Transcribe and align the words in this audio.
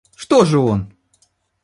Что 0.15 0.45
же 0.45 0.57
он? 0.57 0.91